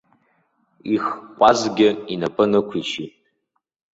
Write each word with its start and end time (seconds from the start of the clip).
Их 0.93 1.05
ҟәазгьы 1.37 1.89
инапы 2.13 2.45
нықәишьит. 2.51 3.13